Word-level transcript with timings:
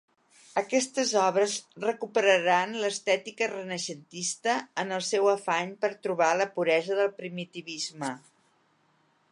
Aquestes 0.59 1.11
obres 1.23 1.57
recuperaran 1.83 2.73
l'estètica 2.85 3.49
renaixentista 3.51 4.57
en 4.85 4.97
el 4.97 5.05
seu 5.11 5.31
afany 5.35 5.77
per 5.85 5.93
trobar 6.07 6.33
la 6.43 6.51
puresa 6.59 7.01
del 7.03 7.15
primitivisme. 7.21 8.13